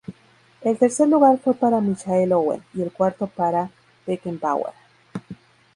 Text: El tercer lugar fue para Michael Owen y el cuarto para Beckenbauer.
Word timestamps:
El 0.61 0.79
tercer 0.79 1.07
lugar 1.09 1.37
fue 1.37 1.53
para 1.53 1.79
Michael 1.79 2.33
Owen 2.33 2.63
y 2.73 2.81
el 2.81 2.91
cuarto 2.91 3.27
para 3.27 3.69
Beckenbauer. 4.07 4.73